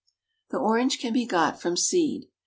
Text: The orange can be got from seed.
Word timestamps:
The 0.49 0.57
orange 0.57 0.97
can 0.97 1.13
be 1.13 1.27
got 1.27 1.61
from 1.61 1.77
seed. 1.77 2.27